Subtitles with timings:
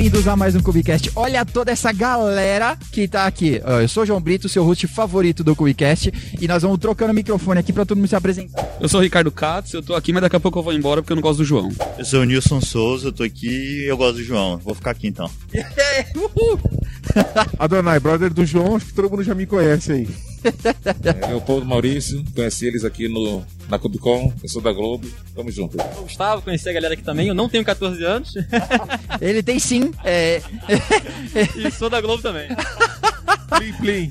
[0.00, 1.10] bem-vindos a mais um Cubicast.
[1.14, 3.60] Olha toda essa galera que tá aqui.
[3.82, 6.10] Eu sou o João Brito, seu host favorito do Cubicast,
[6.40, 8.66] e nós vamos trocando o microfone aqui pra todo mundo se apresentar.
[8.80, 11.02] Eu sou o Ricardo Katz, eu tô aqui, mas daqui a pouco eu vou embora
[11.02, 11.70] porque eu não gosto do João.
[11.98, 14.56] Eu sou o Nilson Souza, eu tô aqui e eu gosto do João.
[14.56, 15.30] Vou ficar aqui então.
[17.58, 20.08] Adonai, brother do João, acho que todo mundo já me conhece aí.
[20.42, 25.76] É, Paulo Maurício, conheci eles aqui no, na Cubicon, eu sou da Globo, tamo junto.
[25.76, 28.32] Eu Gustavo, conheci a galera aqui também, eu não tenho 14 anos.
[29.20, 30.40] Ele tem sim, é...
[31.56, 32.48] e sou da Globo também.
[33.58, 34.10] Plim, plim.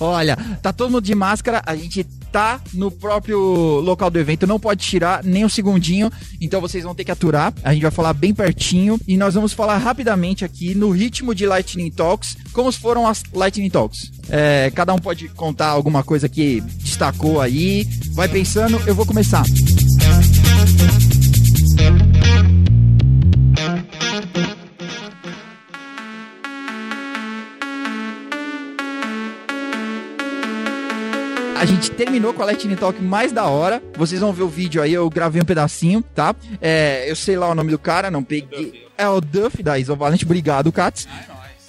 [0.00, 3.38] Olha, tá todo mundo de máscara, a gente tá no próprio
[3.80, 7.52] local do evento, não pode tirar nem um segundinho, então vocês vão ter que aturar.
[7.62, 11.46] A gente vai falar bem pertinho e nós vamos falar rapidamente aqui no ritmo de
[11.46, 14.10] Lightning Talks, como foram as Lightning Talks.
[14.28, 17.86] É, cada um pode contar alguma coisa que destacou aí.
[18.12, 19.44] Vai pensando, eu vou começar.
[21.78, 22.05] A
[31.66, 33.82] gente terminou com a Lightning Talk mais da hora.
[33.96, 36.34] Vocês vão ver o vídeo aí, eu gravei um pedacinho, tá?
[36.60, 38.86] É, eu sei lá o nome do cara, não peguei.
[38.96, 40.24] É o Duff da Isovalente.
[40.24, 41.08] Obrigado, Katz.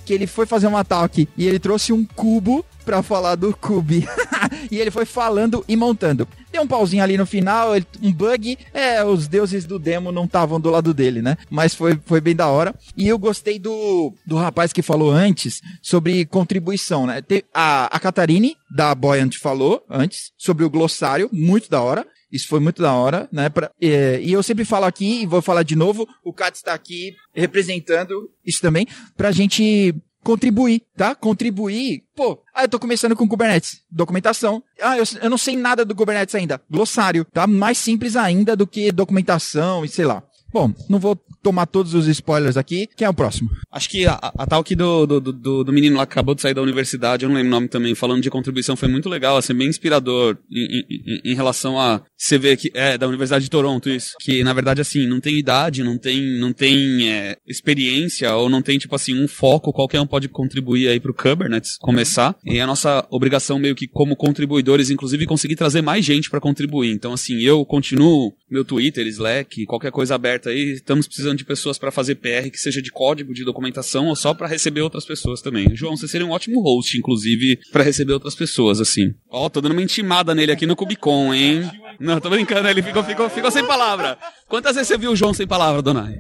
[0.06, 4.08] Que ele foi fazer um ataque e ele trouxe um cubo pra falar do Cube.
[4.72, 6.28] e ele foi falando e montando.
[6.52, 8.58] Tem um pauzinho ali no final, um bug.
[8.74, 11.38] É, os deuses do demo não estavam do lado dele, né?
[11.50, 12.74] Mas foi, foi bem da hora.
[12.96, 17.22] E eu gostei do, do rapaz que falou antes sobre contribuição, né?
[17.54, 22.06] A, a Catarine, da Buoyant, falou antes sobre o glossário, muito da hora.
[22.30, 23.48] Isso foi muito da hora, né?
[23.48, 26.74] Pra- é, e eu sempre falo aqui, e vou falar de novo, o Katz está
[26.74, 29.96] aqui representando isso também, pra gente
[30.28, 31.16] contribuir, tá?
[31.16, 32.04] Contribuir.
[32.14, 33.82] Pô, ah, eu tô começando com Kubernetes.
[33.90, 34.62] Documentação.
[34.82, 36.62] Ah, eu, eu não sei nada do Kubernetes ainda.
[36.70, 37.48] Glossário, tá?
[37.48, 40.22] Mais simples ainda do que documentação e sei lá.
[40.52, 42.88] Bom, não vou tomar todos os spoilers aqui.
[42.96, 43.50] Quem é o próximo?
[43.72, 46.54] Acho que a, a talk do, do, do, do menino lá que acabou de sair
[46.54, 49.54] da universidade, eu não lembro o nome também, falando de contribuição, foi muito legal, assim,
[49.54, 52.02] bem inspirador em, em, em- relação a.
[52.18, 54.14] Você vê que é da Universidade de Toronto isso.
[54.20, 58.62] Que na verdade, assim, não tem idade, não tem, não tem é, experiência, ou não
[58.62, 62.36] tem, tipo assim, um foco, qualquer um pode contribuir aí pro Kubernetes começar.
[62.46, 66.40] E é a nossa obrigação, meio que como contribuidores, inclusive, conseguir trazer mais gente para
[66.40, 66.92] contribuir.
[66.92, 71.78] Então, assim, eu continuo meu Twitter, Slack, qualquer coisa aberta aí, estamos precisando de pessoas
[71.78, 75.42] para fazer PR, que seja de código, de documentação, ou só para receber outras pessoas
[75.42, 75.76] também.
[75.76, 79.14] João, você seria um ótimo host, inclusive, para receber outras pessoas, assim.
[79.30, 81.70] Ó, tô dando uma intimada nele aqui no Cubicon, hein?
[82.00, 84.18] Não, tô brincando, ele ficou, ficou, ficou sem palavra.
[84.48, 86.18] Quantas vezes você viu o João sem palavra, Donai?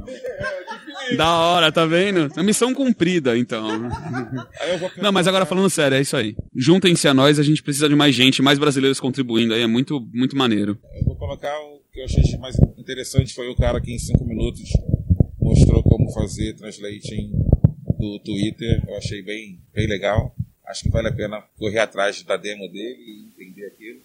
[1.15, 2.29] Da hora, tá vendo?
[2.35, 3.67] É missão cumprida, então.
[4.97, 6.35] Não, mas agora falando sério, é isso aí.
[6.55, 10.05] Juntem-se a nós, a gente precisa de mais gente, mais brasileiros contribuindo aí, é muito,
[10.13, 10.77] muito maneiro.
[10.99, 14.25] Eu vou colocar o que eu achei mais interessante foi o cara que em cinco
[14.25, 14.69] minutos
[15.47, 17.31] mostrou como fazer translating
[17.97, 18.83] do Twitter.
[18.87, 20.35] Eu achei bem, bem legal.
[20.65, 24.01] Acho que vale a pena correr atrás da demo dele e entender aquilo.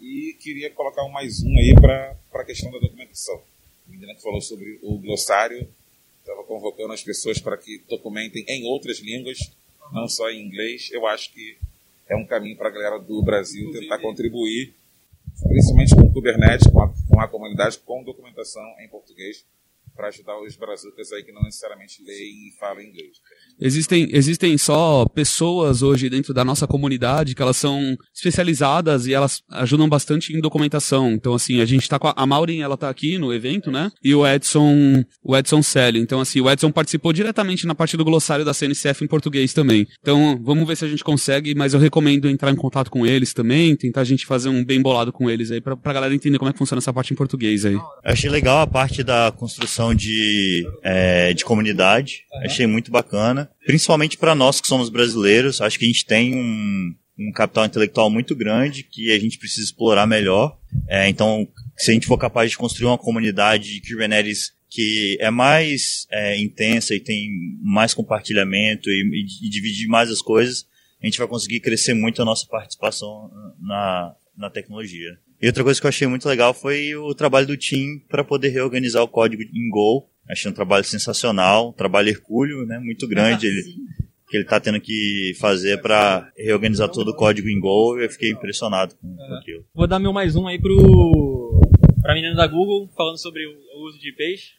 [0.00, 3.40] E queria colocar um mais um aí para a questão da documentação.
[3.88, 5.66] A menina que falou sobre o glossário
[6.20, 9.38] estava convocando as pessoas para que documentem em outras línguas,
[9.92, 10.90] não só em inglês.
[10.92, 11.56] Eu acho que
[12.06, 14.74] é um caminho para a galera do Brasil tentar contribuir
[15.48, 19.44] principalmente com o Kubernetes, com a, com a comunidade, com documentação em português,
[19.94, 23.16] para ajudar os brazucas aí que não necessariamente leem e falam inglês.
[23.60, 29.42] Existem, existem só pessoas hoje dentro da nossa comunidade que elas são especializadas e elas
[29.50, 31.12] ajudam bastante em documentação.
[31.12, 33.90] Então, assim, a gente tá com a, a Maureen, ela tá aqui no evento, né?
[34.02, 36.02] E o Edson, o Edson Célio.
[36.02, 39.86] Então, assim, o Edson participou diretamente na parte do glossário da CNCF em português também.
[40.00, 43.32] Então, vamos ver se a gente consegue, mas eu recomendo entrar em contato com eles
[43.32, 46.38] também, tentar a gente fazer um bem bolado com eles aí, pra, pra galera entender
[46.38, 47.74] como é que funciona essa parte em português aí.
[47.74, 52.24] Eu achei legal a parte da construção de, é, de comunidade.
[52.44, 53.50] Achei muito bacana.
[53.66, 55.60] Principalmente para nós que somos brasileiros.
[55.60, 59.64] Acho que a gente tem um, um capital intelectual muito grande que a gente precisa
[59.64, 60.56] explorar melhor.
[60.88, 65.30] É, então, se a gente for capaz de construir uma comunidade de Kubernetes que é
[65.30, 67.28] mais é, intensa e tem
[67.62, 70.66] mais compartilhamento e, e dividir mais as coisas,
[71.02, 73.30] a gente vai conseguir crescer muito a nossa participação
[73.60, 75.18] na, na tecnologia.
[75.42, 78.50] E outra coisa que eu achei muito legal foi o trabalho do Tim para poder
[78.50, 80.08] reorganizar o código em Go.
[80.30, 83.62] Achei um trabalho sensacional, um trabalho hercúleo, né, muito grande, ele,
[84.28, 87.98] que ele está tendo que fazer para reorganizar todo o código em Go.
[87.98, 89.66] Eu fiquei impressionado com, com aquilo.
[89.74, 91.60] Vou dar meu mais um aí pro
[92.00, 94.54] pra menina da Google, falando sobre o uso de IPs.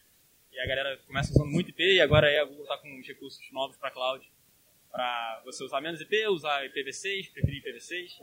[0.51, 3.07] E a galera começa usando muito IP e agora aí a Google tá com uns
[3.07, 4.21] recursos novos para cloud.
[4.91, 8.19] Para você usar menos IP, usar IPv6, preferir IPv6.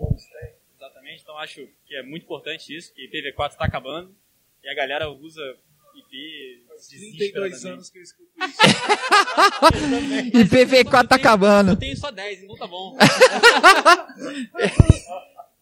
[0.81, 4.17] Exatamente, então acho que é muito importante isso, que IPv4 está acabando
[4.65, 5.43] e a galera usa
[5.95, 6.65] IP.
[6.75, 7.73] desespera 32 também.
[7.75, 8.59] anos que eu escuto isso.
[10.41, 11.73] IPv4 tá acabando.
[11.73, 12.97] Eu tenho só 10, então tá bom.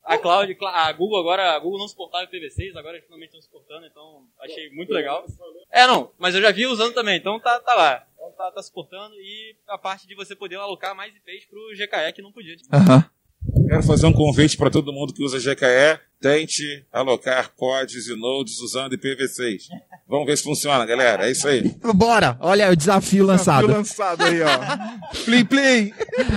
[0.04, 3.42] a Cloud, a Google agora, a Google não suportava o IPv6, agora eles finalmente estão
[3.42, 5.26] suportando, então achei muito legal.
[5.72, 8.06] É, não, mas eu já vi usando também, então tá, tá lá.
[8.14, 12.12] Então tá, tá suportando e a parte de você poder alocar mais IPs pro GKE
[12.14, 12.54] que não podia.
[12.72, 13.17] Aham.
[13.68, 16.00] Quero fazer um convite para todo mundo que usa GKE.
[16.20, 19.64] Tente alocar pods e nodes usando IPv6.
[20.08, 21.28] Vamos ver se funciona, galera.
[21.28, 21.76] É isso aí.
[21.94, 22.36] Bora!
[22.40, 23.66] Olha o desafio lançado.
[23.66, 24.48] Desafio lançado aí, ó.
[25.26, 25.92] plim, plim.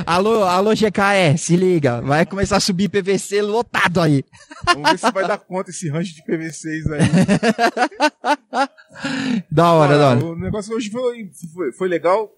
[0.05, 2.01] Alô, alô, GKE, se liga.
[2.01, 4.25] Vai começar a subir PVC lotado aí.
[4.65, 7.01] Vamos ver se vai dar conta esse rancho de PV6 aí.
[9.49, 10.25] Da hora, da hora.
[10.25, 12.29] O negócio hoje foi, foi, foi legal.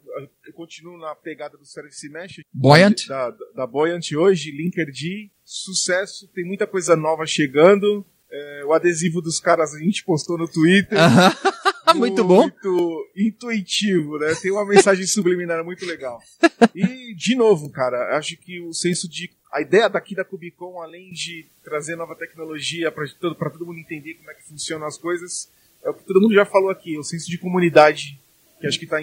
[0.54, 2.42] Eu continuo na pegada do Service Mesh.
[2.54, 3.08] Buoyant?
[3.08, 6.28] Da, da, da Buoyant hoje, Linkerd, sucesso.
[6.28, 8.06] Tem muita coisa nova chegando.
[8.32, 10.96] É, o adesivo dos caras a gente postou no Twitter.
[10.96, 11.34] Aham.
[11.98, 12.42] Muito bom.
[12.42, 14.34] Muito intuitivo, né?
[14.36, 16.20] Tem uma mensagem subliminar muito legal.
[16.74, 19.30] E, de novo, cara, acho que o senso de.
[19.52, 23.78] A ideia daqui da Cubicon, além de trazer nova tecnologia para todo, pra todo mundo
[23.78, 25.52] entender como é que funcionam as coisas,
[25.84, 28.20] é o que todo mundo já falou aqui, o senso de comunidade,
[28.64, 29.02] que acho que está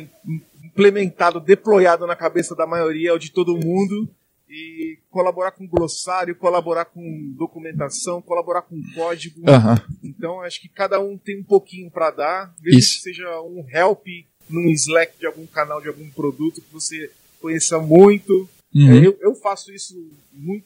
[0.65, 4.09] implementado, deployado na cabeça da maioria, é o de todo mundo.
[4.49, 9.49] E colaborar com glossário, colaborar com documentação, colaborar com código.
[9.49, 9.81] Aham.
[10.03, 12.95] Então acho que cada um tem um pouquinho para dar, mesmo Isso.
[12.97, 14.05] que seja um help
[14.49, 18.49] num Slack de algum canal de algum produto que você conheça muito.
[18.75, 18.97] Uhum.
[19.05, 19.95] Eu, eu faço isso
[20.33, 20.65] muito,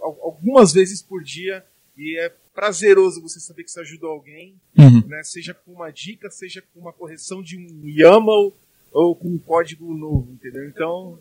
[0.00, 1.64] al- algumas vezes por dia
[1.96, 5.06] e é prazeroso você saber que você ajudou alguém, Uhum.
[5.06, 5.22] né?
[5.24, 8.52] Seja com uma dica, seja com uma correção de um YAML
[8.92, 10.64] ou com um código novo, entendeu?
[10.68, 11.18] Então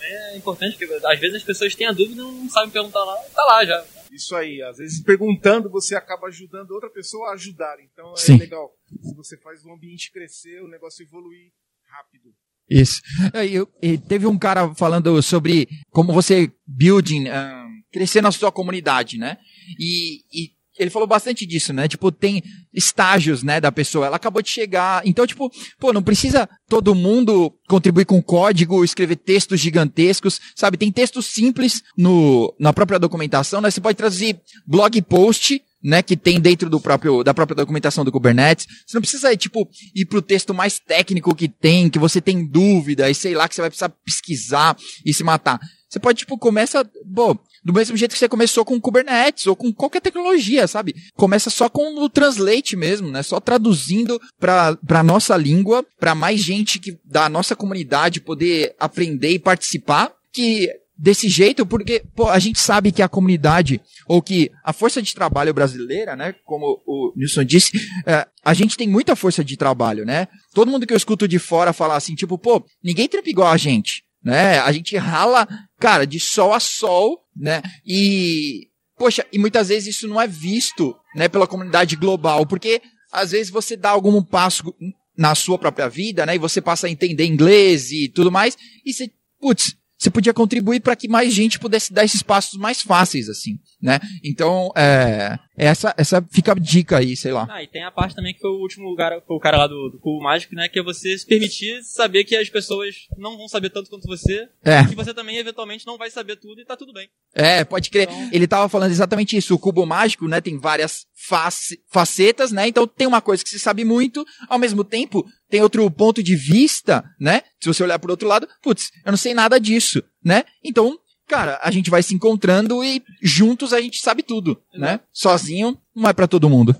[0.00, 3.16] É importante, porque às vezes as pessoas têm a dúvida e não sabem perguntar lá,
[3.34, 3.84] tá lá já.
[4.12, 7.76] Isso aí, às vezes perguntando você acaba ajudando outra pessoa a ajudar.
[7.80, 8.36] Então é Sim.
[8.38, 8.72] legal.
[9.02, 11.50] Se você faz o ambiente crescer, o negócio evoluir
[11.88, 12.32] rápido.
[12.70, 13.00] Isso.
[13.44, 17.65] E, eu- e teve um cara falando sobre como você building, ah,
[17.96, 19.38] crescer na sua comunidade, né?
[19.80, 21.88] E, e ele falou bastante disso, né?
[21.88, 22.42] Tipo, tem
[22.74, 24.04] estágios, né, da pessoa.
[24.04, 25.00] Ela acabou de chegar.
[25.06, 25.50] Então, tipo,
[25.80, 30.76] pô, não precisa todo mundo contribuir com código, escrever textos gigantescos, sabe?
[30.76, 33.70] Tem textos simples no, na própria documentação, né?
[33.70, 38.12] Você pode traduzir blog post, né, que tem dentro do próprio, da própria documentação do
[38.12, 38.66] Kubernetes.
[38.86, 43.08] Você não precisa, tipo, ir pro texto mais técnico que tem, que você tem dúvida,
[43.08, 44.76] e sei lá, que você vai precisar pesquisar
[45.06, 45.58] e se matar.
[45.88, 46.84] Você pode, tipo, começa,
[47.14, 50.94] pô, do mesmo jeito que você começou com Kubernetes ou com qualquer tecnologia, sabe?
[51.16, 53.24] Começa só com o Translate mesmo, né?
[53.24, 59.30] Só traduzindo pra, pra nossa língua, pra mais gente que, da nossa comunidade poder aprender
[59.30, 64.48] e participar, que desse jeito, porque, pô, a gente sabe que a comunidade, ou que
[64.62, 66.36] a força de trabalho brasileira, né?
[66.44, 67.72] Como o Nilson disse,
[68.06, 70.28] é, a gente tem muita força de trabalho, né?
[70.54, 73.56] Todo mundo que eu escuto de fora falar assim, tipo, pô, ninguém trampa igual a
[73.56, 74.60] gente, né?
[74.60, 75.48] A gente rala,
[75.80, 77.62] cara, de sol a sol, né?
[77.86, 82.80] E, poxa, e muitas vezes isso não é visto, né, pela comunidade global, porque
[83.12, 84.74] às vezes você dá algum passo
[85.16, 88.92] na sua própria vida, né, e você passa a entender inglês e tudo mais, e
[88.92, 89.10] você,
[89.40, 93.58] putz, você podia contribuir para que mais gente pudesse dar esses passos mais fáceis, assim,
[93.80, 94.00] né?
[94.24, 97.46] Então, é, essa, essa fica a dica aí, sei lá.
[97.50, 99.66] Ah, e tem a parte também que foi o último cara, foi o cara lá
[99.66, 100.68] do, do Cubo Mágico, né?
[100.68, 104.48] Que é você se permitir saber que as pessoas não vão saber tanto quanto você.
[104.64, 104.80] É.
[104.82, 107.08] E que você também, eventualmente, não vai saber tudo e tá tudo bem.
[107.34, 108.04] É, pode crer.
[108.10, 109.54] Então- Ele tava falando exatamente isso.
[109.54, 112.66] O cubo mágico, né, tem várias face- facetas, né?
[112.68, 116.34] Então tem uma coisa que se sabe muito, ao mesmo tempo tem outro ponto de
[116.34, 117.42] vista, né?
[117.60, 120.44] Se você olhar por outro lado, putz, eu não sei nada disso, né?
[120.64, 125.00] Então, cara, a gente vai se encontrando e juntos a gente sabe tudo, né?
[125.12, 126.74] Sozinho não é pra todo mundo.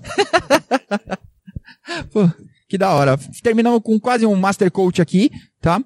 [2.11, 2.29] Pô,
[2.67, 3.17] que da hora.
[3.41, 5.81] Terminamos com quase um Master Coach aqui, tá?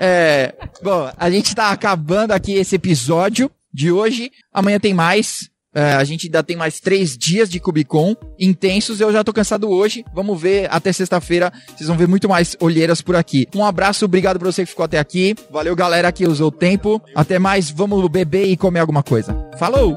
[0.00, 4.32] É, bom, a gente tá acabando aqui esse episódio de hoje.
[4.52, 5.50] Amanhã tem mais.
[5.74, 9.00] É, a gente ainda tem mais três dias de Cubicon intensos.
[9.00, 10.04] Eu já tô cansado hoje.
[10.14, 11.52] Vamos ver até sexta-feira.
[11.74, 13.48] Vocês vão ver muito mais olheiras por aqui.
[13.54, 15.34] Um abraço, obrigado pra você que ficou até aqui.
[15.50, 17.00] Valeu, galera que usou o tempo.
[17.14, 17.70] Até mais.
[17.70, 19.34] Vamos beber e comer alguma coisa.
[19.58, 19.96] Falou!